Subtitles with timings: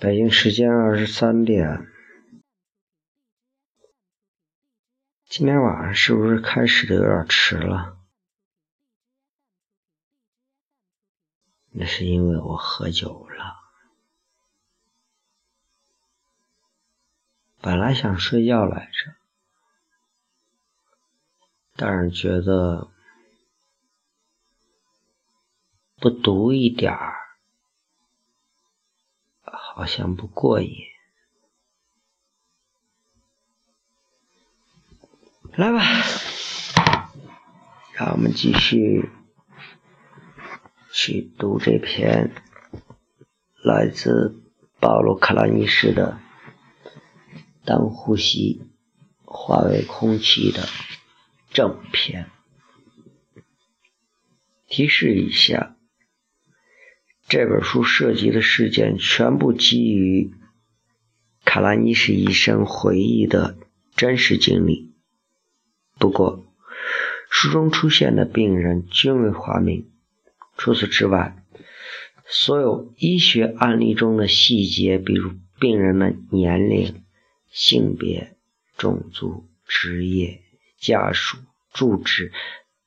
[0.00, 1.86] 北京时间二十三点，
[5.26, 7.98] 今天晚上是不是开始的有点迟了？
[11.72, 13.60] 那是因为我喝酒了。
[17.60, 19.14] 本来想睡觉来着，
[21.76, 22.90] 但是觉得
[25.96, 27.19] 不读一点儿。
[29.72, 30.74] 好像不过瘾，
[35.56, 35.80] 来吧，
[37.94, 39.08] 让我们继续
[40.92, 42.34] 去读这篇
[43.62, 44.42] 来自
[44.80, 46.20] 保罗·克拉尼什的
[47.64, 48.62] 《当呼吸
[49.24, 50.68] 化为空气》的
[51.52, 52.28] 正篇。
[54.66, 55.76] 提示一下。
[57.30, 60.32] 这本书涉及的事件全部基于
[61.44, 63.56] 卡拉尼什医生回忆的
[63.94, 64.90] 真实经历。
[65.96, 66.52] 不过，
[67.30, 69.88] 书中出现的病人均为化名。
[70.56, 71.36] 除此之外，
[72.26, 77.04] 所有医学案例中的细节，比如病人的年龄、
[77.48, 78.34] 性别、
[78.76, 80.42] 种族、职业、
[80.80, 81.38] 家属、
[81.72, 82.32] 住址、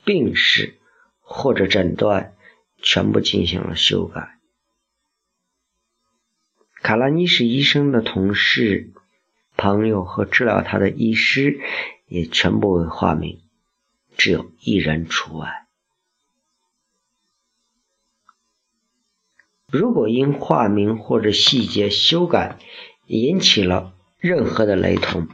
[0.03, 0.73] 病史
[1.21, 2.33] 或者诊断，
[2.81, 4.33] 全部进行了修改。
[6.84, 8.92] 卡拉尼什医生的同事、
[9.56, 11.62] 朋友和治疗他的医师
[12.08, 13.42] 也全部为化名，
[14.17, 15.66] 只有一人除外。
[19.72, 22.59] 如果因化名或者细节修改
[23.08, 25.30] 引起了任何的雷同，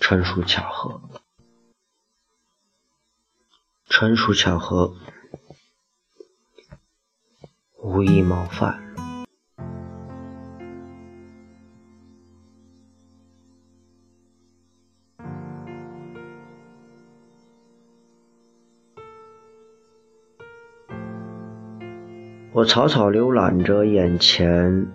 [0.00, 1.02] 纯属巧合，
[3.88, 4.96] 纯属巧合。
[7.82, 8.78] 无意冒犯。
[22.52, 24.88] 我草草浏览着眼前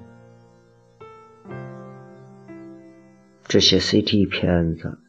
[3.43, 4.99] 这些 CT 片子，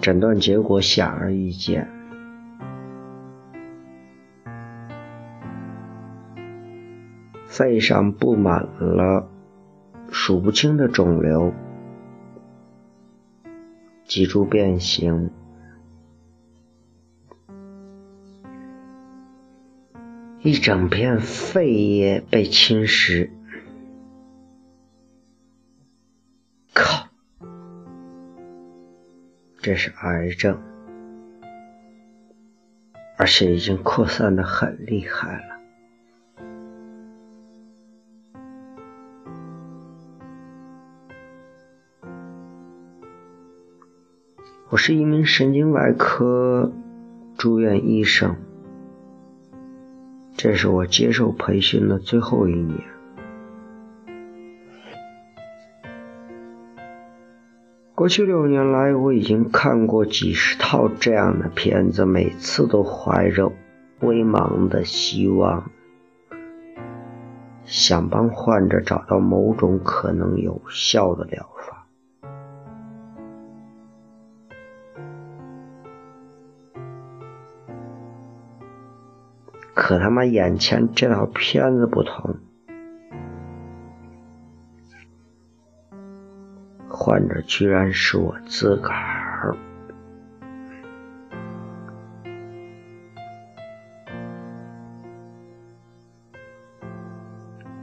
[0.00, 2.01] 诊断结果显而易见。
[7.52, 9.28] 肺上布满了
[10.10, 11.52] 数不清的肿瘤，
[14.06, 15.30] 脊柱变形，
[20.40, 23.28] 一整片肺叶被侵蚀。
[26.72, 27.08] 靠！
[29.58, 30.58] 这是癌症，
[33.18, 35.51] 而且已经扩散的很厉害了。
[44.84, 46.72] 是一名神经外科
[47.38, 48.34] 住院医生，
[50.36, 52.80] 这是我接受培训的最后一年。
[57.94, 63.52] 过去六年来，我已经看过几十套这样的片子，每次都怀着
[64.00, 65.70] 微茫的希望，
[67.64, 71.71] 想帮患者找到某种可能有效的疗法。
[79.74, 82.36] 可他妈眼前这套片子不同，
[86.88, 89.56] 患者居然是我自个儿。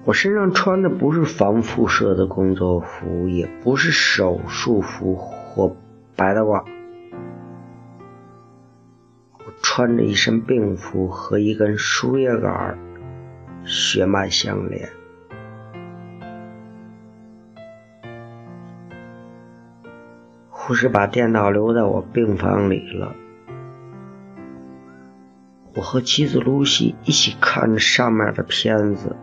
[0.05, 5.75] 我身上穿的不是防辐射的工作服，也不是手术服或
[6.15, 6.63] 白大褂。
[9.71, 12.75] 穿着一身病服和一根输液杆，
[13.63, 14.89] 血脉相连。
[20.49, 23.13] 护士把电脑留在我病房里了，
[25.75, 29.15] 我和妻子露西一起看着上面的片子。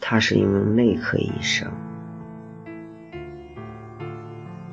[0.00, 1.70] 他是一名内科医生。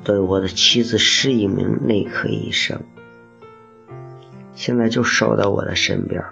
[0.08, 2.80] 对，我的妻子是一名内科医生，
[4.54, 6.24] 现在就守在我的身边。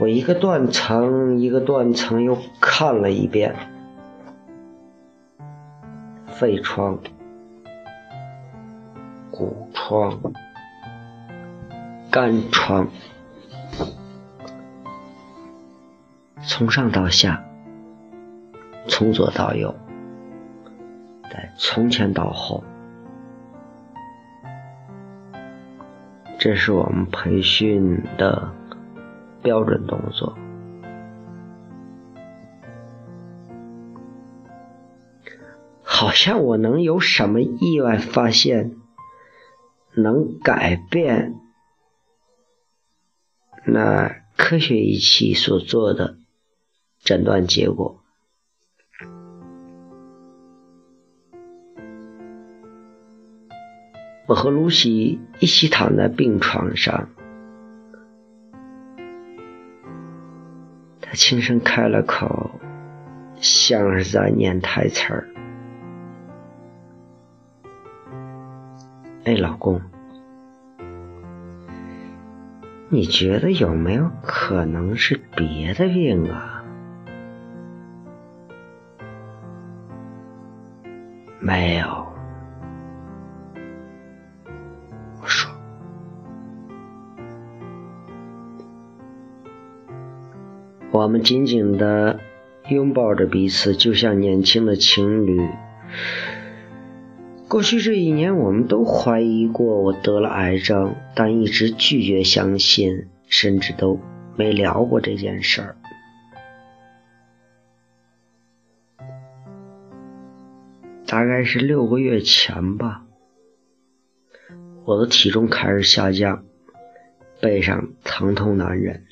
[0.00, 3.56] 我我一个断层一个断层又看了一遍：
[6.26, 6.98] 肺疮、
[9.30, 10.20] 骨疮、
[12.10, 12.86] 肝疮，
[16.42, 17.42] 从上到下，
[18.86, 19.74] 从左到右，
[21.30, 22.62] 再从前到后。
[26.38, 28.52] 这是我们培训的
[29.42, 30.36] 标准动作。
[35.82, 38.76] 好像我能有什么意外发现，
[39.94, 41.40] 能改变
[43.64, 46.18] 那科学仪器所做的
[47.02, 48.03] 诊断结果。
[54.26, 57.08] 我和露西一起躺在病床上，
[61.02, 62.50] 他轻声开了口，
[63.36, 65.28] 像是在念台词儿
[69.24, 69.82] ：“哎，老公，
[72.88, 76.64] 你觉得有没有可能是别的病啊？”
[81.40, 82.13] 没有。
[90.94, 92.20] 我们紧紧地
[92.68, 95.40] 拥抱着彼此，就像年轻的情侣。
[97.48, 103.98] 过去这一年，我们都怀疑过我得了癌症，但一直拒绝相信，甚至都
[104.36, 105.76] 没聊过这件事儿。
[111.08, 113.04] 大概是六个月前吧，
[114.84, 116.44] 我的体重开始下降，
[117.40, 119.02] 背上疼痛难忍。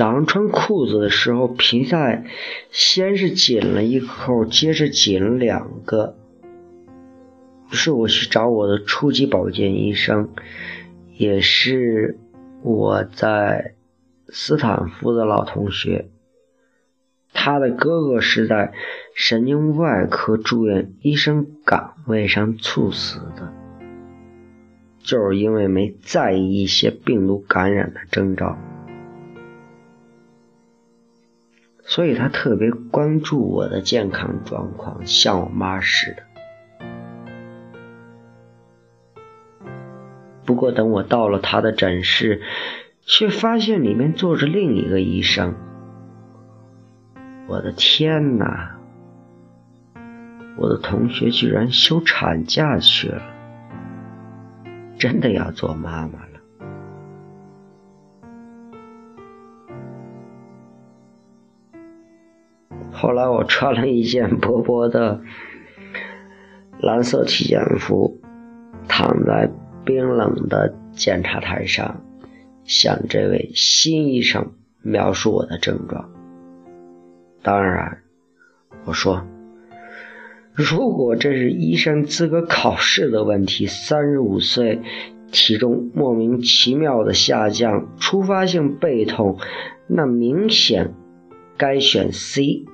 [0.00, 2.24] 早上穿裤子的时候，皮带
[2.70, 6.16] 先是紧了一扣，接着紧了两个。
[7.70, 10.30] 是我去找我的初级保健医生，
[11.18, 12.18] 也是
[12.62, 13.74] 我在
[14.30, 16.08] 斯坦福的老同学。
[17.34, 18.72] 他的哥哥是在
[19.14, 23.52] 神经外科住院医生岗位上猝死的，
[25.00, 28.56] 就是因为没在意一些病毒感染的征兆。
[31.90, 36.22] 所以他特别关注我的健康状况，像我妈似的。
[40.44, 42.42] 不过等我到了他的诊室，
[43.02, 45.56] 却发现里面坐着另一个医生。
[47.48, 48.76] 我的天哪！
[50.58, 53.22] 我的同学居然休产假去了，
[54.96, 56.29] 真的要做妈妈了。
[63.00, 65.22] 后来我穿了一件薄薄的
[66.82, 68.20] 蓝色体检服，
[68.88, 69.50] 躺在
[69.86, 72.04] 冰冷的检查台上，
[72.64, 74.52] 向这位新医生
[74.82, 76.10] 描述我的症状。
[77.42, 78.02] 当然，
[78.84, 79.24] 我说，
[80.52, 84.82] 如果这是医生资格考试的问题，三十五岁，
[85.32, 89.38] 体重莫名其妙的下降，突发性背痛，
[89.86, 90.92] 那明显
[91.56, 92.66] 该选 C。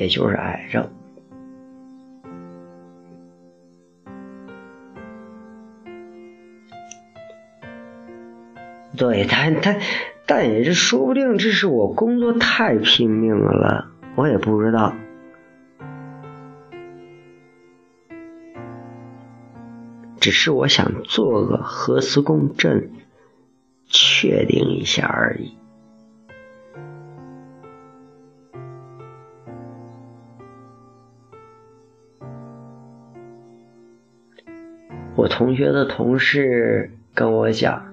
[0.00, 0.88] 也就是癌症，
[8.96, 9.76] 对他，他，
[10.24, 14.94] 但也是说不定，这是我工作太拼命了，我也不知道，
[20.18, 22.90] 只是我想做个核磁共振，
[23.86, 25.59] 确定一下而已。
[35.20, 37.92] 我同学的同事跟我讲：“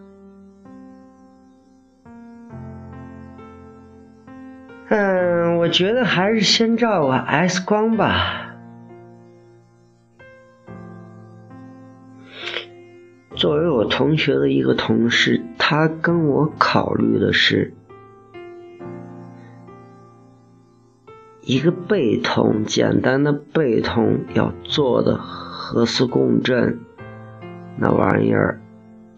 [4.87, 8.55] 嗯，我觉得还是先照个 X 光吧。”
[13.35, 17.73] 作为我同学的一个同事，他跟我考虑的是，
[21.41, 26.79] 一个背痛，简单的背痛要做的核磁共振。
[27.77, 28.59] 那玩意儿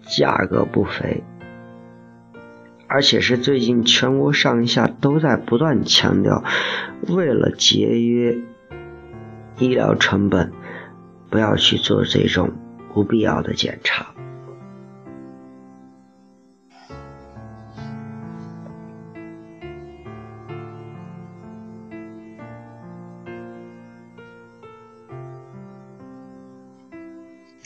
[0.01, 1.23] 价格不菲，
[2.87, 6.43] 而且是最近全国上下都在不断强调，
[7.07, 8.37] 为了节约
[9.57, 10.51] 医疗成本，
[11.29, 12.51] 不要去做这种
[12.93, 14.07] 不必要的检查。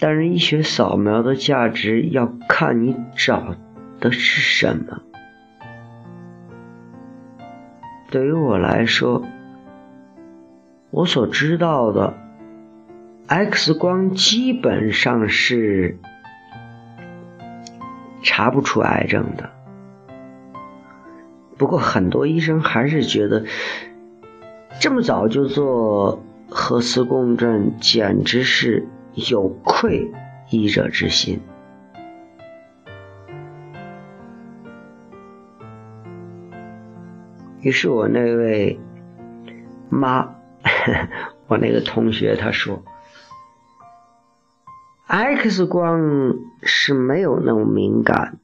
[0.06, 3.56] 但是医学扫描的价值要看你找
[4.02, 5.02] 的是什么。
[8.12, 9.24] 对于我来说，
[10.92, 12.16] 我所知道的
[13.28, 15.98] X 光基本上是
[18.24, 19.52] 查不出癌症的。
[21.58, 23.46] 不过很多医生还是觉得
[24.82, 30.12] 这么早就做核磁共振，简直是有愧
[30.50, 31.42] 医者之心。
[37.62, 38.80] 于是我那位
[39.90, 40.36] 妈，
[41.48, 42.84] 我那个同学他说
[45.08, 48.40] ，X 光是没有那么敏感，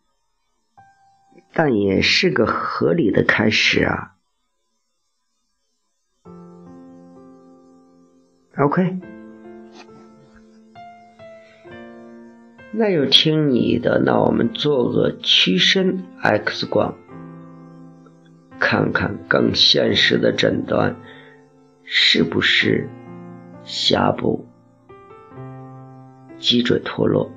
[1.53, 4.15] 但也是个合理的开始啊。
[8.57, 8.99] OK，
[12.71, 16.95] 那就听你的，那我们做个屈伸 X 光。
[18.59, 20.95] 看看更现实的诊断
[21.83, 22.89] 是不是
[23.63, 24.45] 下部
[26.37, 27.31] 脊椎脱落？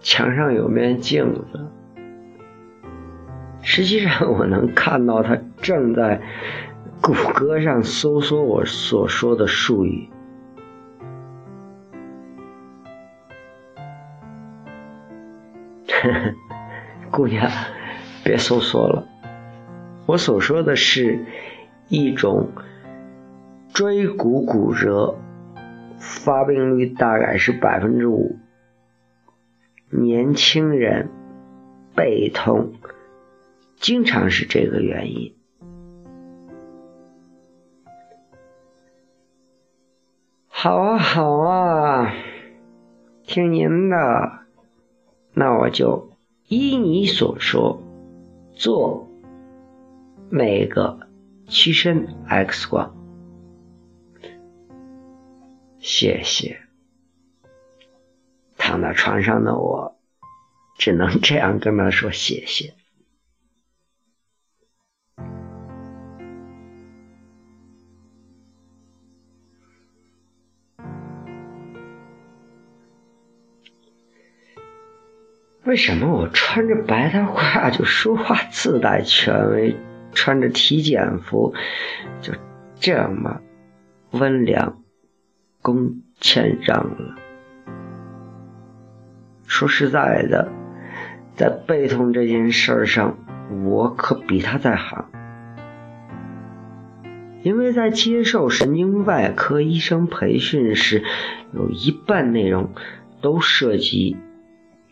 [0.00, 1.66] 墙上有面镜子，
[3.76, 6.22] 实际上我能看到他正在
[7.02, 10.08] 谷歌上搜索我所说的术语。
[17.12, 17.50] 姑娘，
[18.24, 19.06] 别搜索了。
[20.06, 21.26] 我所说的是
[21.90, 22.48] 一种
[23.74, 25.18] 椎骨骨折，
[25.98, 28.38] 发病率大概是百分之五。
[29.90, 31.10] 年轻人
[31.94, 32.72] 背痛，
[33.76, 35.34] 经常是这个原因。
[40.48, 42.14] 好啊，好啊，
[43.24, 43.96] 听您的。
[45.34, 46.10] 那我就
[46.48, 47.82] 依你所说
[48.54, 49.06] 做
[50.30, 50.98] 每个
[51.46, 52.96] 屈身 X 光，
[55.78, 56.58] 谢谢。
[58.56, 59.98] 躺在床上的我
[60.78, 62.75] 只能这样跟他说谢谢。
[75.66, 79.76] 为什么我穿着白大褂就说话自带权威，
[80.12, 81.54] 穿着体检服
[82.22, 82.32] 就
[82.78, 83.40] 这么
[84.12, 84.78] 温良
[85.62, 87.16] 恭谦让了？
[89.48, 90.52] 说实在的，
[91.34, 93.18] 在背痛这件事儿上，
[93.64, 95.06] 我可比他在行，
[97.42, 101.02] 因为在接受神经外科医生培训时，
[101.52, 102.70] 有一半内容
[103.20, 104.16] 都涉及。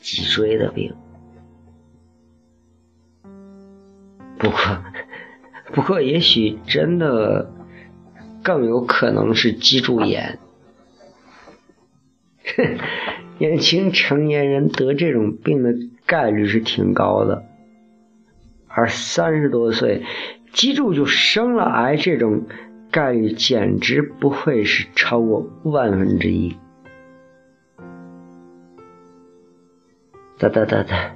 [0.05, 0.95] 脊椎的病，
[4.39, 4.59] 不过，
[5.73, 7.51] 不过也许真的
[8.43, 10.39] 更有可能是脊柱炎。
[13.39, 17.47] 年轻成年人得这种病的概率是挺高的，
[18.69, 20.05] 而三十多岁
[20.53, 22.43] 脊柱就生了癌，这种
[22.91, 26.57] 概率简直不会是超过万分之一。
[30.45, 31.15] 哒哒哒哒，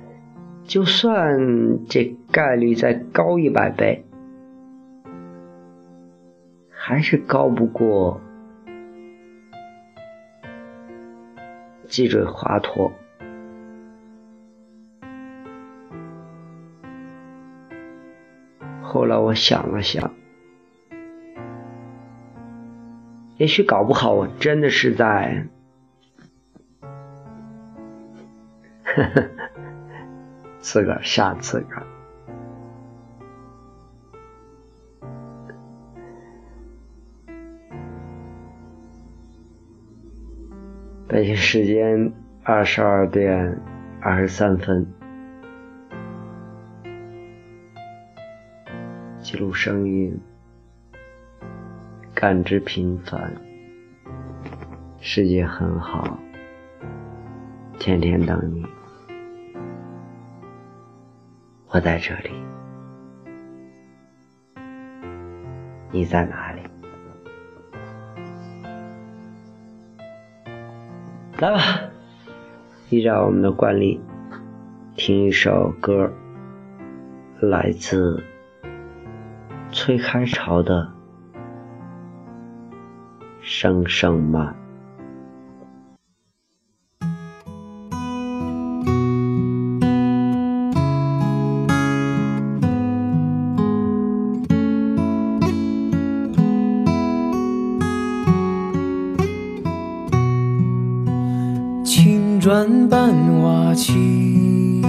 [0.64, 4.06] 就算这概率再高一百倍，
[6.70, 8.23] 还是高不过
[11.88, 12.90] 脊椎滑脱。
[18.80, 20.14] 后来我想了想，
[23.37, 25.49] 也许搞不好我真的是在。
[30.61, 31.87] 自个儿吓自个儿。
[41.07, 42.12] 北京时间
[42.43, 43.59] 二十二点
[44.00, 44.87] 二十三分，
[49.21, 50.21] 记录声音，
[52.14, 53.33] 感知平凡，
[55.00, 56.19] 世界很好，
[57.78, 58.77] 天天等你。
[61.71, 62.31] 我在这里，
[65.93, 66.63] 你在哪里？
[71.37, 71.61] 来吧，
[72.89, 74.01] 依照我们的惯例，
[74.97, 76.11] 听一首歌，
[77.39, 78.25] 来自
[79.71, 80.91] 崔开潮的
[83.43, 84.57] 声声慢。
[102.69, 104.83] 青砖伴瓦漆，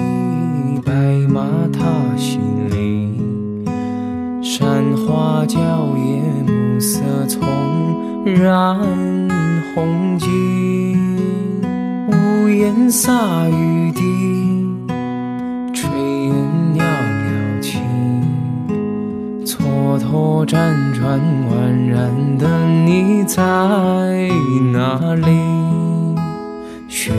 [0.85, 0.91] 白
[1.29, 1.79] 马踏
[2.17, 3.65] 新林。
[4.43, 5.57] 山花娇
[5.95, 7.39] 叶，暮色丛
[8.25, 8.77] 染
[9.73, 10.97] 红巾。
[12.09, 14.01] 屋檐洒雨滴，
[15.73, 15.87] 炊
[16.25, 16.35] 烟
[16.75, 17.79] 袅袅起。
[19.45, 21.17] 蹉跎辗转
[21.49, 22.45] 宛然的
[22.85, 23.39] 你在
[24.73, 25.78] 哪里？
[27.01, 27.15] 寻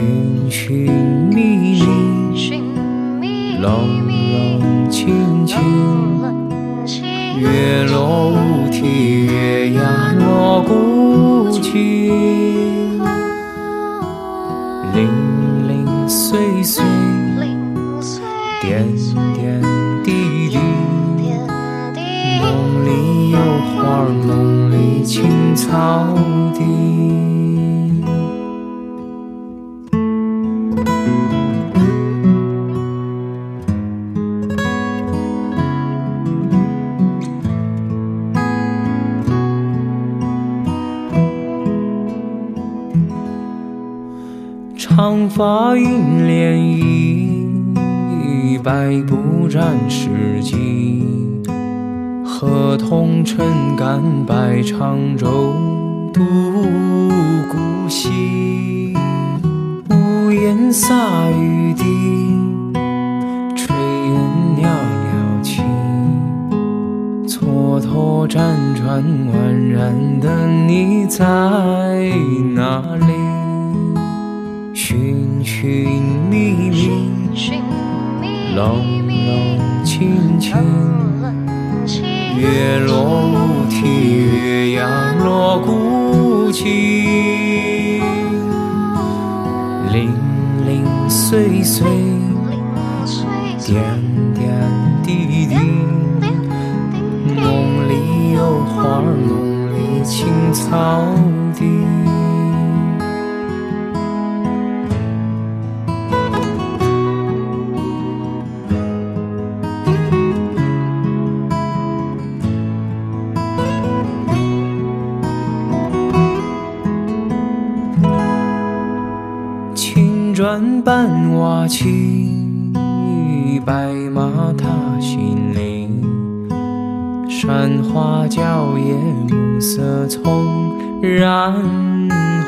[0.47, 0.91] 寻
[1.33, 5.59] 觅觅，冷冷清清，
[7.39, 12.99] 月落乌啼，月牙落孤井，
[14.93, 16.85] 零零碎碎，
[18.61, 18.85] 点
[19.33, 19.59] 点
[20.03, 20.11] 滴
[20.47, 20.59] 滴，
[22.39, 23.37] 梦里有
[23.73, 26.05] 花，梦里青草
[26.53, 27.30] 地。
[45.41, 46.53] 发映涟
[47.73, 51.03] 漪，百步斩世纪。
[52.23, 55.55] 河童撑杆，摆长舟，
[56.13, 56.21] 渡
[57.51, 58.93] 古稀。
[59.89, 60.93] 屋檐洒
[61.31, 61.85] 雨滴，
[63.55, 64.13] 炊烟
[64.57, 64.69] 袅
[65.07, 65.63] 袅起。
[67.25, 71.25] 蹉跎辗转宛然的你在
[72.53, 73.20] 哪里？
[75.61, 75.85] 寻寻
[76.27, 80.57] 觅觅，冷冷清清，
[82.35, 83.77] 月落乌啼，
[84.41, 86.65] 月牙落孤井，
[89.91, 90.11] 零
[90.65, 91.87] 零碎碎，
[93.63, 93.83] 点
[94.33, 94.49] 点
[95.03, 95.55] 滴滴，
[97.35, 99.13] 梦里有花，梦
[99.75, 101.05] 里青草
[101.53, 101.90] 地。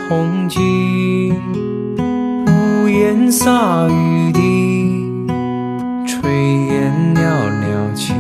[0.07, 1.33] 红巾。
[2.47, 5.27] 屋檐洒雨滴，
[6.05, 6.27] 炊
[6.67, 7.19] 烟袅
[7.61, 8.13] 袅起。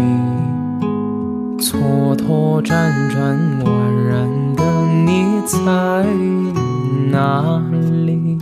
[1.59, 3.67] 蹉跎辗转宛
[4.07, 4.11] 然
[4.55, 4.61] 的
[5.05, 5.57] 你在
[7.11, 7.61] 哪
[8.05, 8.32] 里？